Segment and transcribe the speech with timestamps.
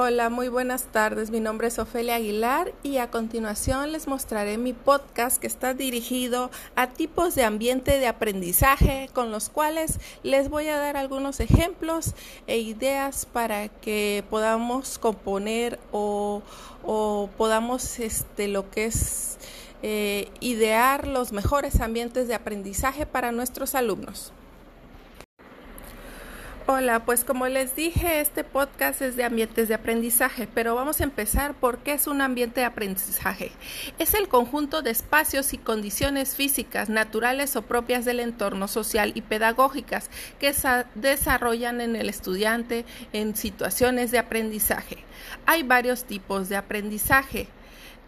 [0.00, 1.32] Hola, muy buenas tardes.
[1.32, 6.52] Mi nombre es Ofelia Aguilar y a continuación les mostraré mi podcast que está dirigido
[6.76, 12.14] a tipos de ambiente de aprendizaje con los cuales les voy a dar algunos ejemplos
[12.46, 16.42] e ideas para que podamos componer o,
[17.36, 19.36] podamos este, lo que es
[19.82, 24.32] eh, idear los mejores ambientes de aprendizaje para nuestros alumnos.
[26.70, 31.04] Hola, pues como les dije, este podcast es de ambientes de aprendizaje, pero vamos a
[31.04, 33.52] empezar por qué es un ambiente de aprendizaje.
[33.98, 39.22] Es el conjunto de espacios y condiciones físicas, naturales o propias del entorno social y
[39.22, 44.98] pedagógicas que se desarrollan en el estudiante en situaciones de aprendizaje.
[45.46, 47.48] Hay varios tipos de aprendizaje.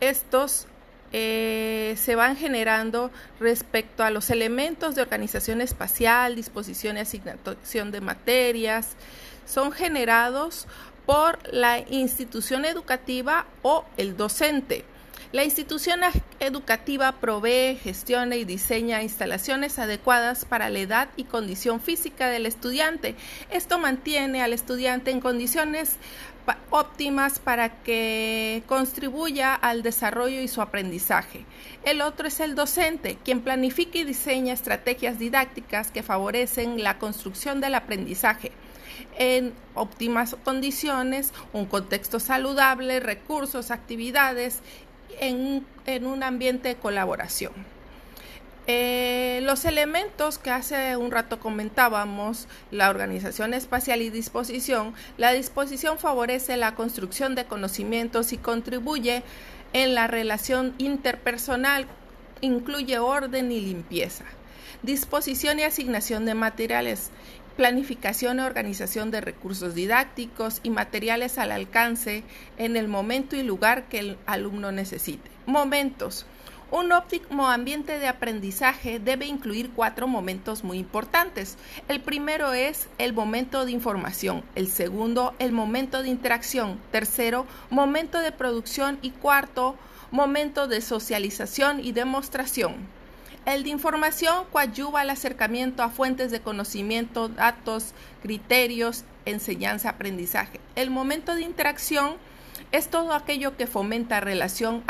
[0.00, 0.66] Estos
[1.12, 3.10] eh, se van generando
[3.40, 8.90] respecto a los elementos de organización espacial, disposición y asignación de materias,
[9.46, 10.66] son generados
[11.06, 14.84] por la institución educativa o el docente.
[15.32, 16.00] La institución
[16.40, 23.14] educativa provee, gestiona y diseña instalaciones adecuadas para la edad y condición física del estudiante.
[23.48, 25.98] Esto mantiene al estudiante en condiciones
[26.70, 31.44] óptimas para que contribuya al desarrollo y su aprendizaje.
[31.84, 37.60] El otro es el docente, quien planifica y diseña estrategias didácticas que favorecen la construcción
[37.60, 38.50] del aprendizaje
[39.16, 44.60] en óptimas condiciones, un contexto saludable, recursos, actividades,
[45.18, 47.52] en, en un ambiente de colaboración.
[48.66, 55.98] Eh, los elementos que hace un rato comentábamos, la organización espacial y disposición, la disposición
[55.98, 59.24] favorece la construcción de conocimientos y contribuye
[59.72, 61.86] en la relación interpersonal,
[62.42, 64.24] incluye orden y limpieza.
[64.82, 67.10] Disposición y asignación de materiales,
[67.56, 72.24] planificación y organización de recursos didácticos y materiales al alcance
[72.56, 75.30] en el momento y lugar que el alumno necesite.
[75.44, 76.24] Momentos
[76.70, 81.58] un óptimo ambiente de aprendizaje debe incluir cuatro momentos muy importantes.
[81.88, 88.20] El primero es el momento de información, el segundo, el momento de interacción, tercero, momento
[88.20, 89.74] de producción y cuarto,
[90.12, 92.99] momento de socialización y demostración.
[93.50, 100.60] El de información coadyuva al acercamiento a fuentes de conocimiento, datos, criterios, enseñanza, aprendizaje.
[100.76, 102.14] El momento de interacción
[102.70, 104.84] es todo aquello que fomenta relación,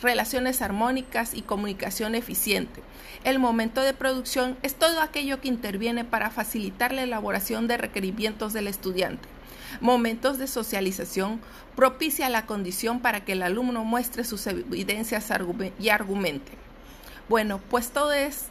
[0.00, 2.80] relaciones armónicas y comunicación eficiente.
[3.24, 8.52] El momento de producción es todo aquello que interviene para facilitar la elaboración de requerimientos
[8.52, 9.28] del estudiante.
[9.80, 11.40] Momentos de socialización
[11.74, 15.28] propicia la condición para que el alumno muestre sus evidencias
[15.80, 16.65] y argumente.
[17.28, 18.46] Bueno, pues todo es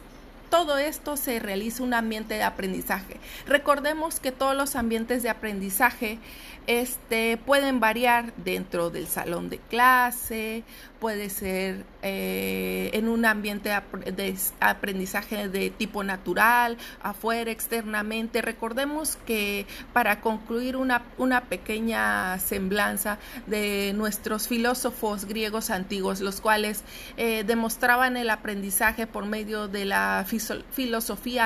[0.50, 3.18] todo esto se realiza un ambiente de aprendizaje.
[3.46, 6.18] Recordemos que todos los ambientes de aprendizaje
[6.66, 10.64] este, pueden variar dentro del salón de clase,
[10.98, 18.42] puede ser eh, en un ambiente de aprendizaje de tipo natural, afuera, externamente.
[18.42, 26.82] Recordemos que para concluir una, una pequeña semblanza de nuestros filósofos griegos antiguos, los cuales
[27.16, 30.35] eh, demostraban el aprendizaje por medio de la filosofía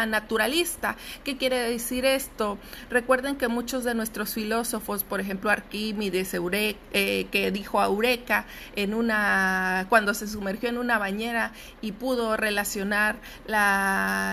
[0.06, 0.96] naturalista.
[1.24, 2.58] ¿Qué quiere decir esto?
[2.90, 8.46] Recuerden que muchos de nuestros filósofos, por ejemplo Arquímedes, eh, que dijo a Eureka
[8.76, 13.16] en una cuando se sumergió en una bañera y pudo relacionar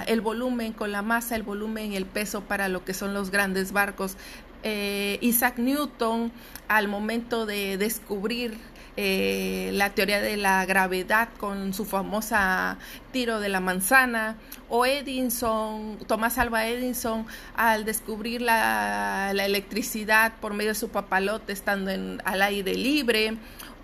[0.07, 3.31] el volumen con la masa, el volumen y el peso para lo que son los
[3.31, 4.17] grandes barcos.
[4.63, 6.31] Eh, Isaac Newton,
[6.67, 8.57] al momento de descubrir
[8.97, 12.79] eh, la teoría de la gravedad con su famosa
[13.11, 14.37] tiro de la manzana,
[14.69, 21.91] o Edison, Tomás Alba Edison, al descubrir la, electricidad por medio de su papalote estando
[21.91, 23.37] en, al aire libre,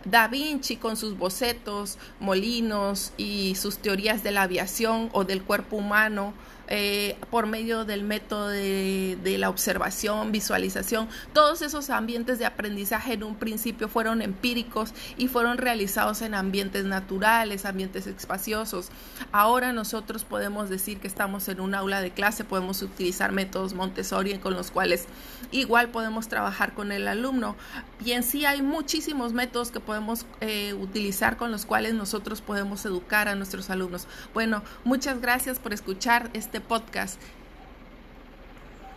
[0.06, 5.78] Da Vinci con sus bocetos, molinos y sus teorías de la aviación o del cuerpo
[5.78, 6.34] humano
[6.68, 11.10] eh, por medio del método de, la observación, visualización.
[11.34, 16.86] Todos esos ambientes de aprendizaje en un principio fueron empíricos y fueron realizados en ambientes
[16.86, 18.90] naturales, ambientes espaciosos.
[19.32, 24.38] Ahora nosotros podemos decir que estamos en un aula de clase, podemos utilizar métodos Montessori
[24.40, 25.06] con los cuales
[25.52, 27.56] igual podemos trabajar con el alumno.
[28.04, 32.86] Y en sí hay muchísimos métodos que podemos eh, utilizar con los cuales nosotros podemos
[32.86, 34.08] educar a nuestros alumnos.
[34.34, 37.20] Bueno, muchas gracias por escuchar este podcast